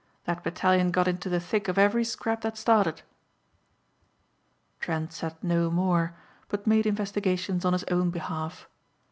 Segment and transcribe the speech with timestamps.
[0.25, 3.03] That battalion got into the thick of every scrap that started."
[4.79, 6.15] Trent said no more
[6.49, 8.67] but made investigations on his own behalf.